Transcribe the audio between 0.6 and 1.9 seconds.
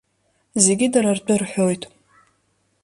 Зегьы дара ртәы рҳәоит.